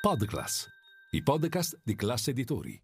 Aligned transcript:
Podclass, 0.00 0.66
i 1.10 1.22
podcast 1.22 1.78
di 1.84 1.94
classe 1.94 2.30
editori. 2.30 2.82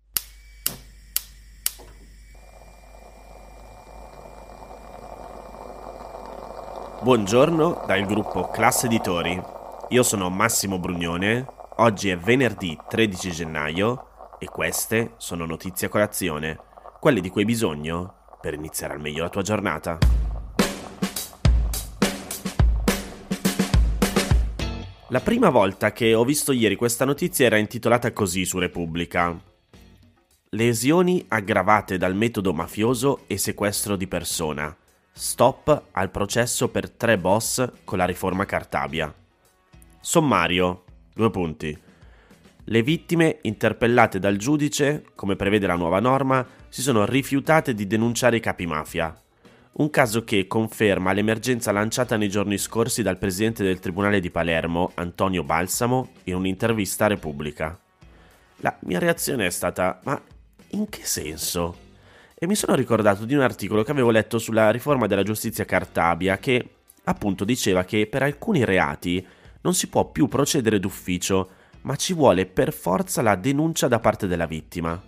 Buongiorno 7.00 7.84
dal 7.86 8.04
gruppo 8.04 8.50
Classe 8.50 8.84
Editori. 8.84 9.42
Io 9.88 10.02
sono 10.02 10.28
Massimo 10.28 10.78
Brugnone. 10.78 11.46
Oggi 11.76 12.10
è 12.10 12.18
venerdì 12.18 12.78
13 12.86 13.30
gennaio 13.30 14.36
e 14.38 14.44
queste 14.44 15.14
sono 15.16 15.46
notizie 15.46 15.86
a 15.86 15.90
colazione, 15.90 16.58
quelle 17.00 17.22
di 17.22 17.30
cui 17.30 17.40
hai 17.40 17.46
bisogno 17.46 18.36
per 18.42 18.52
iniziare 18.52 18.92
al 18.92 19.00
meglio 19.00 19.22
la 19.22 19.30
tua 19.30 19.40
giornata. 19.40 20.25
La 25.10 25.20
prima 25.20 25.50
volta 25.50 25.92
che 25.92 26.14
ho 26.14 26.24
visto 26.24 26.50
ieri 26.50 26.74
questa 26.74 27.04
notizia 27.04 27.46
era 27.46 27.58
intitolata 27.58 28.12
così 28.12 28.44
su 28.44 28.58
Repubblica. 28.58 29.40
Lesioni 30.50 31.24
aggravate 31.28 31.96
dal 31.96 32.16
metodo 32.16 32.52
mafioso 32.52 33.20
e 33.28 33.38
sequestro 33.38 33.94
di 33.94 34.08
persona. 34.08 34.76
Stop 35.12 35.84
al 35.92 36.10
processo 36.10 36.70
per 36.70 36.90
tre 36.90 37.18
boss 37.18 37.70
con 37.84 37.98
la 37.98 38.04
riforma 38.04 38.46
Cartabia. 38.46 39.14
Sommario. 40.00 40.82
Due 41.14 41.30
punti. 41.30 41.78
Le 42.64 42.82
vittime 42.82 43.38
interpellate 43.42 44.18
dal 44.18 44.36
giudice, 44.36 45.04
come 45.14 45.36
prevede 45.36 45.68
la 45.68 45.76
nuova 45.76 46.00
norma, 46.00 46.44
si 46.68 46.82
sono 46.82 47.04
rifiutate 47.04 47.74
di 47.74 47.86
denunciare 47.86 48.38
i 48.38 48.40
capi 48.40 48.66
mafia, 48.66 49.16
un 49.78 49.90
caso 49.90 50.24
che 50.24 50.46
conferma 50.46 51.12
l'emergenza 51.12 51.70
lanciata 51.70 52.16
nei 52.16 52.30
giorni 52.30 52.56
scorsi 52.56 53.02
dal 53.02 53.18
presidente 53.18 53.62
del 53.62 53.78
Tribunale 53.78 54.20
di 54.20 54.30
Palermo, 54.30 54.92
Antonio 54.94 55.42
Balsamo, 55.42 56.12
in 56.24 56.34
un'intervista 56.36 57.04
a 57.04 57.08
Repubblica. 57.08 57.78
La 58.60 58.74
mia 58.80 58.98
reazione 58.98 59.46
è 59.46 59.50
stata: 59.50 60.00
ma 60.04 60.18
in 60.70 60.88
che 60.88 61.04
senso? 61.04 61.84
E 62.34 62.46
mi 62.46 62.54
sono 62.54 62.74
ricordato 62.74 63.26
di 63.26 63.34
un 63.34 63.40
articolo 63.40 63.82
che 63.82 63.90
avevo 63.90 64.10
letto 64.10 64.38
sulla 64.38 64.70
riforma 64.70 65.06
della 65.06 65.22
giustizia 65.22 65.64
Cartabia 65.66 66.38
che 66.38 66.68
appunto 67.04 67.44
diceva 67.44 67.84
che 67.84 68.06
per 68.06 68.22
alcuni 68.22 68.64
reati 68.64 69.24
non 69.60 69.74
si 69.74 69.88
può 69.88 70.10
più 70.10 70.26
procedere 70.26 70.80
d'ufficio, 70.80 71.50
ma 71.82 71.96
ci 71.96 72.14
vuole 72.14 72.46
per 72.46 72.72
forza 72.72 73.20
la 73.20 73.36
denuncia 73.36 73.88
da 73.88 74.00
parte 74.00 74.26
della 74.26 74.46
vittima. 74.46 75.00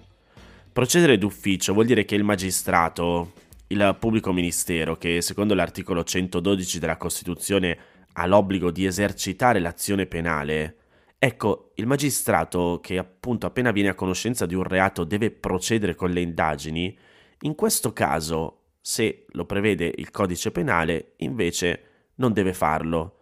Procedere 0.72 1.16
d'ufficio 1.16 1.72
vuol 1.72 1.86
dire 1.86 2.04
che 2.04 2.14
il 2.14 2.24
magistrato, 2.24 3.32
il 3.68 3.96
pubblico 3.98 4.32
ministero, 4.32 4.96
che 4.96 5.20
secondo 5.20 5.54
l'articolo 5.54 6.04
112 6.04 6.78
della 6.78 6.96
Costituzione 6.96 7.78
ha 8.12 8.26
l'obbligo 8.26 8.70
di 8.70 8.86
esercitare 8.86 9.58
l'azione 9.58 10.06
penale, 10.06 10.76
ecco, 11.18 11.72
il 11.74 11.86
magistrato 11.86 12.80
che 12.82 12.98
appunto 12.98 13.46
appena 13.46 13.70
viene 13.70 13.90
a 13.90 13.94
conoscenza 13.94 14.46
di 14.46 14.54
un 14.54 14.62
reato 14.62 15.04
deve 15.04 15.30
procedere 15.30 15.94
con 15.94 16.10
le 16.10 16.20
indagini, 16.20 16.96
in 17.42 17.54
questo 17.54 17.92
caso, 17.92 18.62
se 18.80 19.26
lo 19.28 19.44
prevede 19.44 19.92
il 19.96 20.10
codice 20.10 20.50
penale, 20.50 21.12
invece 21.18 21.82
non 22.16 22.32
deve 22.32 22.54
farlo. 22.54 23.18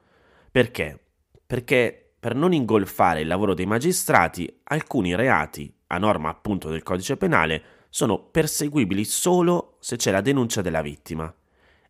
Perché? 0.50 0.98
Perché 1.44 2.14
per 2.18 2.34
non 2.34 2.52
ingolfare 2.52 3.20
il 3.20 3.26
lavoro 3.26 3.52
dei 3.52 3.66
magistrati, 3.66 4.60
alcuni 4.64 5.14
reati, 5.14 5.72
a 5.88 5.98
norma 5.98 6.30
appunto 6.30 6.70
del 6.70 6.82
codice 6.82 7.16
penale, 7.16 7.62
sono 7.96 8.18
perseguibili 8.18 9.06
solo 9.06 9.78
se 9.80 9.96
c'è 9.96 10.10
la 10.10 10.20
denuncia 10.20 10.60
della 10.60 10.82
vittima. 10.82 11.34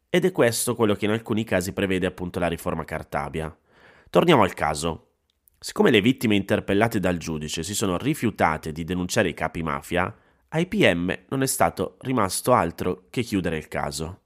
Ed 0.09 0.25
è 0.25 0.31
questo 0.31 0.77
quello 0.77 0.95
che 0.95 1.05
in 1.05 1.11
alcuni 1.11 1.43
casi 1.43 1.73
prevede 1.73 2.07
appunto 2.07 2.39
la 2.39 2.47
riforma 2.47 2.85
Cartabia. 2.85 3.53
Torniamo 4.09 4.45
al 4.45 4.55
caso. 4.55 5.09
Siccome 5.59 5.91
le 5.91 6.01
vittime 6.01 6.37
interpellate 6.37 7.01
dal 7.01 7.17
giudice 7.17 7.65
si 7.65 7.75
sono 7.75 7.99
rifiutate 7.99 8.71
di 8.71 8.85
denunciare 8.85 9.31
i 9.31 9.35
capi 9.35 9.65
mafia, 9.65 10.17
ai 10.51 10.67
PM 10.67 11.13
non 11.31 11.43
è 11.43 11.47
stato 11.47 11.97
rimasto 12.03 12.53
altro 12.53 13.07
che 13.11 13.23
chiudere 13.23 13.57
il 13.57 13.67
caso. 13.67 14.21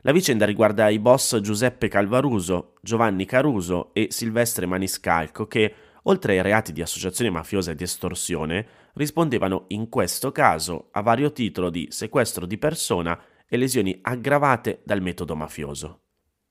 La 0.00 0.12
vicenda 0.12 0.46
riguarda 0.46 0.88
i 0.88 1.00
boss 1.00 1.38
Giuseppe 1.40 1.88
Calvaruso, 1.88 2.76
Giovanni 2.80 3.26
Caruso 3.26 3.92
e 3.92 4.06
Silvestre 4.08 4.64
Maniscalco 4.64 5.46
che, 5.46 5.74
oltre 6.04 6.32
ai 6.32 6.42
reati 6.42 6.72
di 6.72 6.80
associazione 6.80 7.30
mafiosa 7.30 7.72
e 7.72 7.74
di 7.74 7.82
estorsione, 7.82 8.66
rispondevano 8.94 9.64
in 9.68 9.88
questo 9.88 10.32
caso 10.32 10.88
a 10.92 11.00
vario 11.02 11.32
titolo 11.32 11.70
di 11.70 11.88
sequestro 11.90 12.46
di 12.46 12.58
persona 12.58 13.18
e 13.48 13.56
lesioni 13.56 13.98
aggravate 14.02 14.80
dal 14.84 15.02
metodo 15.02 15.34
mafioso. 15.34 16.00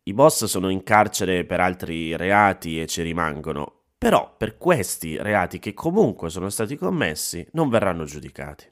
I 0.04 0.14
boss 0.14 0.46
sono 0.46 0.70
in 0.70 0.84
carcere 0.84 1.46
per 1.46 1.60
altri 1.60 2.16
reati 2.16 2.82
e 2.82 2.88
ci 2.88 3.02
rimangono, 3.02 3.84
però 3.98 4.36
per 4.38 4.58
questi 4.58 5.22
reati 5.22 5.60
che 5.60 5.74
comunque 5.74 6.30
sono 6.30 6.50
stati 6.50 6.76
commessi 6.76 7.46
non 7.52 7.70
verranno 7.70 8.06
giudicati. 8.06 8.66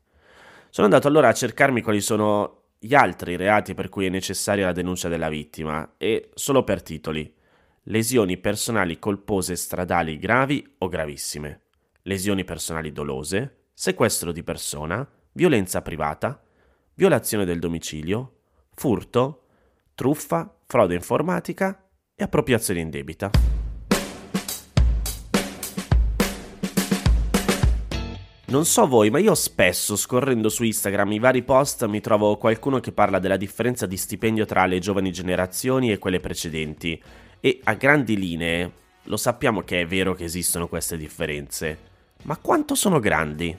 Sono 0.70 0.88
andato 0.88 1.08
allora 1.08 1.28
a 1.28 1.34
cercarmi 1.34 1.82
quali 1.82 2.02
sono 2.02 2.64
gli 2.80 2.94
altri 2.94 3.36
reati 3.36 3.74
per 3.74 3.90
cui 3.90 4.06
è 4.06 4.10
necessaria 4.10 4.66
la 4.66 4.72
denuncia 4.72 5.10
della 5.10 5.30
vittima 5.30 5.96
e 5.98 6.30
solo 6.34 6.64
per 6.64 6.82
titoli. 6.82 7.34
Lesioni 7.84 8.38
personali 8.38 9.00
colpose 9.00 9.56
stradali 9.56 10.18
gravi 10.18 10.76
o 10.80 10.88
gravissime, 10.88 11.62
lesioni 12.08 12.44
personali 12.44 12.92
dolose, 12.92 13.66
sequestro 13.74 14.32
di 14.32 14.42
persona, 14.42 15.08
violenza 15.34 15.82
privata, 15.82 16.42
violazione 16.94 17.46
del 17.46 17.60
domicilio, 17.60 18.40
furto, 18.74 19.44
truffa, 19.94 20.58
frode 20.66 20.96
informatica 20.96 21.90
e 22.16 22.24
appropriazione 22.24 22.80
indebita. 22.80 23.30
Non 28.50 28.64
so 28.64 28.88
voi, 28.88 29.10
ma 29.10 29.20
io 29.20 29.36
spesso 29.36 29.98
scorrendo 29.98 30.48
su 30.48 30.64
Instagram 30.64 31.12
i 31.12 31.20
vari 31.20 31.44
post 31.44 31.86
mi 31.88 32.00
trovo 32.00 32.38
qualcuno 32.38 32.80
che 32.80 32.94
parla 32.94 33.20
della 33.20 33.36
differenza 33.36 33.86
di 33.86 33.98
stipendio 33.98 34.46
tra 34.46 34.66
le 34.66 34.80
giovani 34.80 35.12
generazioni 35.12 35.92
e 35.92 35.98
quelle 35.98 36.22
precedenti. 36.22 37.02
E 37.42 37.60
a 37.66 37.74
grandi 37.74 38.18
linee 38.18 38.72
lo 39.04 39.18
sappiamo 39.18 39.62
che 39.62 39.82
è 39.82 39.86
vero 39.86 40.14
che 40.14 40.24
esistono 40.24 40.70
queste 40.70 40.96
differenze. 40.96 41.87
Ma 42.24 42.38
quanto 42.38 42.76
sono 42.76 43.00
grandi? 43.00 43.58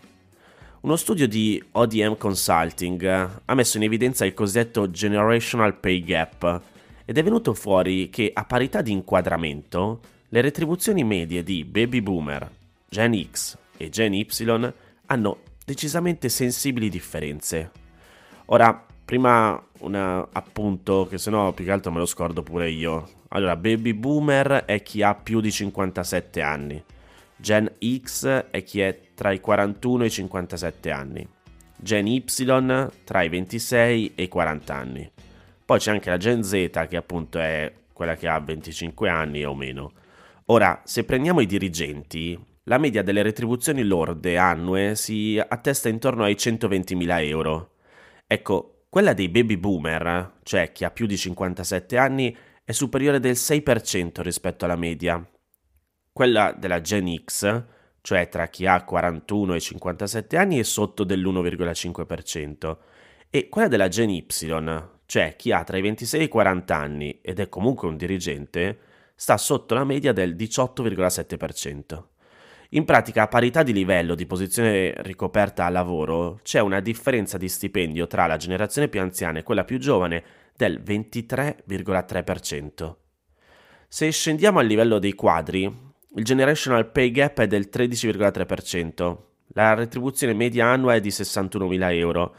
Uno 0.80 0.96
studio 0.96 1.26
di 1.26 1.62
ODM 1.72 2.16
Consulting 2.16 3.04
ha 3.44 3.54
messo 3.54 3.78
in 3.78 3.82
evidenza 3.82 4.24
il 4.24 4.34
cosiddetto 4.34 4.90
Generational 4.90 5.74
Pay 5.74 6.02
Gap 6.04 6.60
ed 7.04 7.18
è 7.18 7.22
venuto 7.22 7.54
fuori 7.54 8.10
che 8.10 8.30
a 8.32 8.44
parità 8.44 8.82
di 8.82 8.92
inquadramento 8.92 10.00
le 10.28 10.40
retribuzioni 10.40 11.02
medie 11.04 11.42
di 11.42 11.64
baby 11.64 12.00
boomer, 12.00 12.50
Gen 12.88 13.28
X 13.30 13.56
e 13.76 13.88
Gen 13.88 14.12
Y 14.14 14.26
hanno 15.06 15.38
decisamente 15.64 16.28
sensibili 16.28 16.88
differenze. 16.88 17.70
Ora, 18.46 18.86
prima 19.04 19.60
un 19.78 19.94
appunto 20.30 21.06
che 21.08 21.18
se 21.18 21.30
no 21.30 21.52
più 21.52 21.64
che 21.64 21.70
altro 21.70 21.90
me 21.90 21.98
lo 21.98 22.06
scordo 22.06 22.42
pure 22.42 22.70
io. 22.70 23.08
Allora, 23.28 23.56
baby 23.56 23.94
boomer 23.94 24.64
è 24.66 24.82
chi 24.82 25.02
ha 25.02 25.14
più 25.14 25.40
di 25.40 25.50
57 25.50 26.42
anni. 26.42 26.82
Gen 27.40 27.72
X 27.78 28.46
è 28.50 28.64
chi 28.64 28.80
è 28.80 28.98
tra 29.14 29.30
i 29.30 29.38
41 29.38 30.02
e 30.02 30.06
i 30.06 30.10
57 30.10 30.90
anni. 30.90 31.28
Gen 31.76 32.08
Y 32.08 32.24
tra 33.04 33.22
i 33.22 33.28
26 33.28 34.12
e 34.16 34.22
i 34.24 34.28
40 34.28 34.74
anni. 34.74 35.10
Poi 35.64 35.78
c'è 35.78 35.92
anche 35.92 36.10
la 36.10 36.16
Gen 36.16 36.42
Z 36.42 36.86
che 36.88 36.96
appunto 36.96 37.38
è 37.38 37.72
quella 37.92 38.16
che 38.16 38.26
ha 38.26 38.40
25 38.40 39.08
anni 39.08 39.44
o 39.44 39.54
meno. 39.54 39.92
Ora, 40.46 40.82
se 40.84 41.04
prendiamo 41.04 41.40
i 41.40 41.46
dirigenti, 41.46 42.36
la 42.64 42.78
media 42.78 43.02
delle 43.02 43.22
retribuzioni 43.22 43.84
lorde 43.84 44.36
annue 44.36 44.96
si 44.96 45.40
attesta 45.46 45.88
intorno 45.88 46.24
ai 46.24 46.34
120.000 46.34 47.24
euro. 47.24 47.74
Ecco, 48.26 48.82
quella 48.88 49.12
dei 49.12 49.28
baby 49.28 49.56
boomer, 49.56 50.38
cioè 50.42 50.72
chi 50.72 50.84
ha 50.84 50.90
più 50.90 51.06
di 51.06 51.16
57 51.16 51.96
anni, 51.96 52.36
è 52.64 52.72
superiore 52.72 53.20
del 53.20 53.34
6% 53.34 54.22
rispetto 54.22 54.64
alla 54.64 54.76
media, 54.76 55.24
quella 56.18 56.50
della 56.50 56.80
Gen 56.80 57.14
X, 57.22 57.62
cioè 58.00 58.28
tra 58.28 58.48
chi 58.48 58.66
ha 58.66 58.82
41 58.82 59.54
e 59.54 59.60
57 59.60 60.36
anni, 60.36 60.58
è 60.58 60.64
sotto 60.64 61.04
dell'1,5%, 61.04 62.76
e 63.30 63.48
quella 63.48 63.68
della 63.68 63.86
Gen 63.86 64.10
Y, 64.10 64.26
cioè 65.06 65.36
chi 65.36 65.52
ha 65.52 65.62
tra 65.62 65.76
i 65.76 65.80
26 65.80 66.20
e 66.20 66.24
i 66.24 66.28
40 66.28 66.76
anni 66.76 67.20
ed 67.22 67.38
è 67.38 67.48
comunque 67.48 67.86
un 67.86 67.96
dirigente, 67.96 68.78
sta 69.14 69.36
sotto 69.36 69.74
la 69.74 69.84
media 69.84 70.12
del 70.12 70.34
18,7%. 70.34 72.02
In 72.70 72.84
pratica, 72.84 73.22
a 73.22 73.28
parità 73.28 73.62
di 73.62 73.72
livello 73.72 74.16
di 74.16 74.26
posizione 74.26 74.92
ricoperta 75.02 75.66
al 75.66 75.72
lavoro, 75.72 76.40
c'è 76.42 76.58
una 76.58 76.80
differenza 76.80 77.38
di 77.38 77.48
stipendio 77.48 78.08
tra 78.08 78.26
la 78.26 78.36
generazione 78.36 78.88
più 78.88 79.00
anziana 79.00 79.38
e 79.38 79.44
quella 79.44 79.62
più 79.62 79.78
giovane 79.78 80.24
del 80.56 80.82
23,3%. 80.84 82.94
Se 83.86 84.10
scendiamo 84.10 84.58
al 84.58 84.66
livello 84.66 84.98
dei 84.98 85.12
quadri, 85.12 85.86
il 86.18 86.24
generational 86.24 86.90
pay 86.90 87.12
gap 87.12 87.38
è 87.38 87.46
del 87.46 87.68
13,3%, 87.72 89.16
la 89.52 89.74
retribuzione 89.74 90.34
media 90.34 90.66
annua 90.66 90.94
è 90.94 91.00
di 91.00 91.10
61.000 91.10 91.92
euro. 91.94 92.34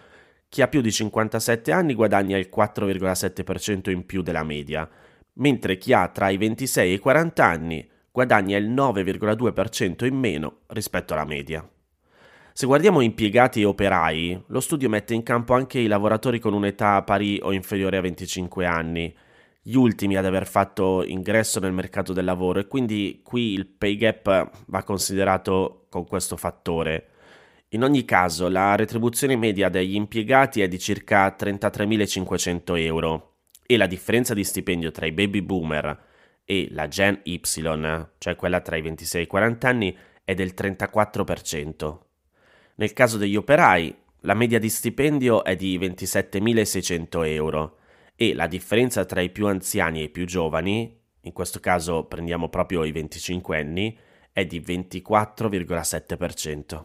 Chi 0.50 0.62
ha 0.62 0.68
più 0.68 0.81
di 0.81 0.92
57 0.92 1.72
anni 1.72 1.94
guadagna 1.94 2.38
il 2.38 2.50
4,7% 2.54 3.90
in 3.90 4.06
più 4.06 4.22
della 4.22 4.44
media, 4.44 4.88
mentre 5.36 5.78
chi 5.78 5.94
ha 5.94 6.10
tra 6.10 6.28
i 6.28 6.36
26 6.36 6.90
e 6.90 6.94
i 6.94 7.00
40 7.00 7.46
anni 7.46 7.90
guadagna 8.12 8.58
il 8.58 8.70
9,2% 8.70 10.06
in 10.06 10.16
meno 10.16 10.58
rispetto 10.68 11.14
alla 11.14 11.24
media. 11.26 11.66
Se 12.52 12.66
guardiamo 12.66 13.00
impiegati 13.00 13.62
e 13.62 13.66
operai, 13.66 14.44
lo 14.48 14.60
studio 14.60 14.90
mette 14.90 15.14
in 15.14 15.24
campo 15.24 15.54
anche 15.54 15.80
i 15.80 15.88
lavoratori 15.88 16.40
con 16.40 16.52
un'età 16.52 17.02
pari 17.04 17.40
o 17.42 17.54
inferiore 17.54 17.96
a 17.96 18.02
25 18.02 18.66
anni, 18.66 19.16
gli 19.61 19.75
ultimi 19.75 20.15
ad 20.15 20.25
aver 20.25 20.47
fatto 20.47 21.03
ingresso 21.03 21.59
nel 21.59 21.73
mercato 21.73 22.13
del 22.13 22.25
lavoro 22.25 22.59
e 22.59 22.67
quindi 22.67 23.21
qui 23.23 23.53
il 23.53 23.67
pay 23.67 23.95
gap 23.97 24.50
va 24.67 24.83
considerato 24.83 25.85
con 25.89 26.06
questo 26.06 26.38
fattore. 26.38 27.07
In 27.69 27.83
ogni 27.83 28.03
caso, 28.06 28.47
la 28.47 28.75
retribuzione 28.75 29.35
media 29.35 29.69
degli 29.69 29.95
impiegati 29.95 30.61
è 30.61 30.67
di 30.67 30.79
circa 30.79 31.35
33.500 31.38 32.77
euro 32.79 33.33
e 33.65 33.77
la 33.77 33.85
differenza 33.85 34.33
di 34.33 34.44
stipendio 34.44 34.89
tra 34.89 35.06
i 35.06 35.11
baby 35.11 35.41
boomer 35.41 36.07
e 36.45 36.67
la 36.71 36.88
Gen 36.88 37.19
Y, 37.25 37.39
cioè 38.17 38.35
quella 38.35 38.61
tra 38.61 38.75
i 38.75 38.81
26 38.81 39.21
e 39.21 39.23
i 39.23 39.27
40 39.27 39.67
anni, 39.67 39.97
è 40.23 40.33
del 40.33 40.53
34%. 40.56 41.97
Nel 42.75 42.94
caso 42.94 43.17
degli 43.17 43.35
operai, 43.35 43.95
la 44.21 44.33
media 44.33 44.57
di 44.57 44.69
stipendio 44.69 45.44
è 45.44 45.56
di 45.56 45.77
27.600 45.77 47.25
euro 47.27 47.79
e 48.21 48.33
la 48.33 48.48
differenza 48.48 49.06
tra 49.06 49.21
i 49.21 49.30
più 49.30 49.48
anziani 49.48 50.01
e 50.01 50.04
i 50.04 50.10
più 50.10 50.25
giovani, 50.25 50.94
in 51.21 51.31
questo 51.31 51.62
caso 51.62 52.04
prendiamo 52.04 52.50
proprio 52.50 52.83
i 52.83 52.92
25 52.92 53.57
anni, 53.57 53.98
è 54.33 54.45
di 54.45 54.60
24,7%. 54.60 56.83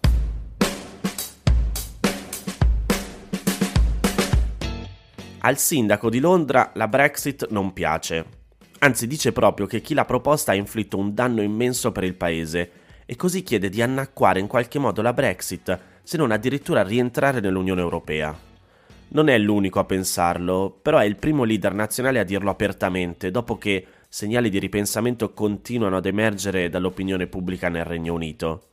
Al 5.41 5.59
sindaco 5.59 6.09
di 6.09 6.21
Londra 6.21 6.71
la 6.75 6.87
Brexit 6.87 7.49
non 7.49 7.73
piace. 7.73 8.27
Anzi 8.79 9.09
dice 9.09 9.33
proprio 9.33 9.67
che 9.67 9.81
chi 9.81 9.95
l'ha 9.95 10.05
proposta 10.05 10.53
ha 10.53 10.55
inflitto 10.55 10.99
un 10.99 11.15
danno 11.15 11.43
immenso 11.43 11.91
per 11.91 12.05
il 12.05 12.15
paese 12.15 12.71
e 13.05 13.17
così 13.17 13.43
chiede 13.43 13.71
di 13.71 13.83
annacquare 13.83 14.39
in 14.39 14.47
qualche 14.47 14.79
modo 14.79 15.03
la 15.03 15.13
Brexit, 15.13 15.81
se 16.05 16.17
non 16.17 16.31
addirittura 16.31 16.85
rientrare 16.85 17.41
nell'Unione 17.41 17.81
Europea. 17.81 18.44
Non 19.15 19.29
è 19.29 19.39
l'unico 19.39 19.79
a 19.79 19.85
pensarlo, 19.85 20.77
però 20.83 20.99
è 20.99 21.05
il 21.05 21.15
primo 21.15 21.45
leader 21.45 21.73
nazionale 21.73 22.19
a 22.19 22.25
dirlo 22.25 22.51
apertamente, 22.51 23.31
dopo 23.31 23.57
che 23.59 23.87
segnali 24.09 24.51
di 24.51 24.59
ripensamento 24.59 25.33
continuano 25.33 25.99
ad 25.99 26.07
emergere 26.07 26.69
dall'opinione 26.69 27.29
pubblica 27.29 27.69
nel 27.69 27.85
Regno 27.85 28.13
Unito. 28.13 28.71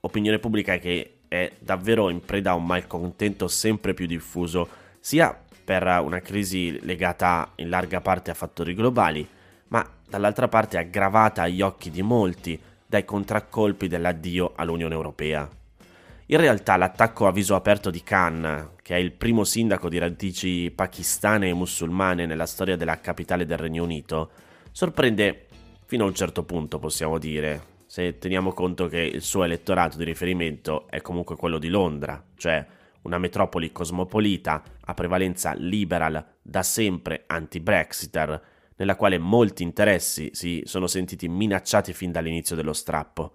Opinione 0.00 0.38
pubblica 0.38 0.78
che 0.78 1.18
è 1.28 1.52
davvero 1.58 2.08
in 2.08 2.20
preda 2.20 2.52
a 2.52 2.54
un 2.54 2.64
malcontento 2.64 3.48
sempre 3.48 3.92
più 3.92 4.06
diffuso, 4.06 4.66
sia 4.98 5.38
per 5.62 5.82
una 6.02 6.20
crisi 6.20 6.78
legata 6.82 7.52
in 7.56 7.68
larga 7.68 8.00
parte 8.00 8.30
a 8.30 8.34
fattori 8.34 8.72
globali, 8.72 9.28
ma 9.68 9.86
dall'altra 10.08 10.48
parte 10.48 10.78
aggravata 10.78 11.42
agli 11.42 11.60
occhi 11.60 11.90
di 11.90 12.00
molti 12.00 12.58
dai 12.86 13.04
contraccolpi 13.04 13.88
dell'addio 13.88 14.54
all'Unione 14.56 14.94
Europea. 14.94 15.46
In 16.28 16.38
realtà 16.38 16.76
l'attacco 16.76 17.28
a 17.28 17.30
viso 17.30 17.54
aperto 17.54 17.88
di 17.88 18.02
Khan, 18.02 18.70
che 18.82 18.96
è 18.96 18.98
il 18.98 19.12
primo 19.12 19.44
sindaco 19.44 19.88
di 19.88 19.98
radici 19.98 20.72
pakistane 20.74 21.48
e 21.48 21.54
musulmane 21.54 22.26
nella 22.26 22.46
storia 22.46 22.74
della 22.74 22.98
capitale 22.98 23.46
del 23.46 23.58
Regno 23.58 23.84
Unito, 23.84 24.30
sorprende 24.72 25.46
fino 25.84 26.02
a 26.02 26.08
un 26.08 26.14
certo 26.16 26.42
punto, 26.42 26.80
possiamo 26.80 27.18
dire, 27.18 27.74
se 27.86 28.18
teniamo 28.18 28.52
conto 28.52 28.88
che 28.88 28.98
il 28.98 29.22
suo 29.22 29.44
elettorato 29.44 29.98
di 29.98 30.02
riferimento 30.02 30.88
è 30.88 31.00
comunque 31.00 31.36
quello 31.36 31.58
di 31.58 31.68
Londra, 31.68 32.20
cioè 32.34 32.66
una 33.02 33.18
metropoli 33.18 33.70
cosmopolita 33.70 34.64
a 34.84 34.94
prevalenza 34.94 35.54
liberal 35.54 36.26
da 36.42 36.64
sempre 36.64 37.22
anti-Brexiter, 37.28 38.42
nella 38.74 38.96
quale 38.96 39.18
molti 39.18 39.62
interessi 39.62 40.30
si 40.32 40.62
sono 40.64 40.88
sentiti 40.88 41.28
minacciati 41.28 41.92
fin 41.92 42.10
dall'inizio 42.10 42.56
dello 42.56 42.72
strappo. 42.72 43.34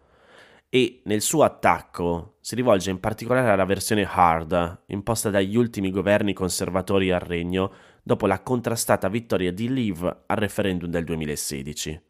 E 0.74 1.02
nel 1.04 1.20
suo 1.20 1.44
attacco 1.44 2.38
si 2.40 2.56
rivolge 2.56 2.92
in 2.92 3.02
particolare 3.02 3.50
alla 3.50 3.66
versione 3.66 4.08
hard, 4.10 4.84
imposta 4.86 5.30
dagli 5.30 5.58
ultimi 5.58 5.92
governi 5.92 6.32
conservatori 6.32 7.12
al 7.12 7.20
regno 7.20 7.74
dopo 8.02 8.26
la 8.26 8.42
contrastata 8.42 9.10
vittoria 9.10 9.52
di 9.52 9.68
Leave 9.68 10.24
al 10.28 10.38
referendum 10.38 10.90
del 10.90 11.04
2016. 11.04 12.02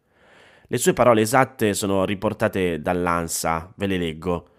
Le 0.67 0.77
sue 0.77 0.93
parole 0.93 1.21
esatte 1.21 1.73
sono 1.73 2.05
riportate 2.05 2.79
dall'ANSA, 2.83 3.73
ve 3.77 3.87
le 3.87 3.97
leggo. 3.97 4.49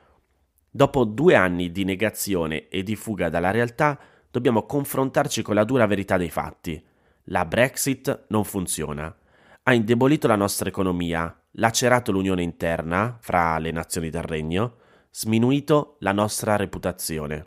Dopo 0.68 1.04
due 1.04 1.36
anni 1.36 1.70
di 1.70 1.84
negazione 1.84 2.66
e 2.70 2.82
di 2.82 2.96
fuga 2.96 3.28
dalla 3.28 3.52
realtà, 3.52 3.96
dobbiamo 4.32 4.66
confrontarci 4.66 5.42
con 5.42 5.54
la 5.54 5.62
dura 5.62 5.86
verità 5.86 6.16
dei 6.16 6.28
fatti. 6.28 6.84
La 7.26 7.44
Brexit 7.44 8.24
non 8.30 8.42
funziona. 8.42 9.16
Ha 9.62 9.72
indebolito 9.72 10.26
la 10.26 10.34
nostra 10.34 10.68
economia, 10.68 11.41
lacerato 11.52 12.12
l'unione 12.12 12.42
interna 12.42 13.18
fra 13.20 13.58
le 13.58 13.70
nazioni 13.70 14.10
del 14.10 14.22
regno, 14.22 14.76
sminuito 15.10 15.96
la 16.00 16.12
nostra 16.12 16.56
reputazione. 16.56 17.46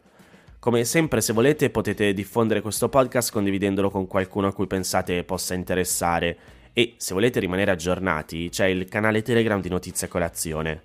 Come 0.61 0.85
sempre, 0.85 1.21
se 1.21 1.33
volete, 1.33 1.71
potete 1.71 2.13
diffondere 2.13 2.61
questo 2.61 2.89
podcast 2.89 3.31
condividendolo 3.31 3.91
con 3.91 4.09
qualcuno 4.09 4.49
a 4.49 4.53
cui 4.53 4.67
pensate 4.67 5.23
possa 5.23 5.55
interessare. 5.55 6.37
E 6.73 6.95
se 6.97 7.15
volete 7.15 7.39
rimanere 7.39 7.71
aggiornati, 7.71 8.49
c'è 8.49 8.67
il 8.67 8.89
canale 8.89 9.23
Telegram 9.23 9.61
di 9.61 9.69
Notizia 9.69 10.09
Colazione. 10.09 10.83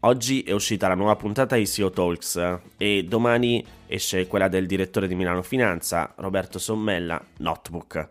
Oggi 0.00 0.42
è 0.42 0.52
uscita 0.52 0.86
la 0.86 0.94
nuova 0.94 1.16
puntata 1.16 1.56
di 1.56 1.66
SEO 1.66 1.90
Talks 1.90 2.60
e 2.76 3.04
domani 3.08 3.66
esce 3.88 4.28
quella 4.28 4.46
del 4.46 4.66
direttore 4.66 5.08
di 5.08 5.16
Milano 5.16 5.42
Finanza, 5.42 6.14
Roberto 6.18 6.60
Sommella, 6.60 7.20
Notebook. 7.38 8.10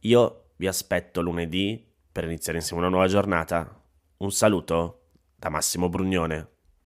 Io 0.00 0.46
vi 0.56 0.66
aspetto 0.66 1.22
lunedì 1.22 1.80
per 2.10 2.24
iniziare 2.24 2.58
insieme 2.58 2.82
una 2.82 2.90
nuova 2.90 3.06
giornata. 3.06 3.80
Un 4.16 4.32
saluto 4.32 5.10
da 5.36 5.48
Massimo 5.48 5.88
Brugnone. 5.88 6.53